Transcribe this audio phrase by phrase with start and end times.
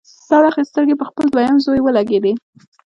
[0.29, 2.33] دا وخت يې سترګې په خپل دويم زوی ولګېدې.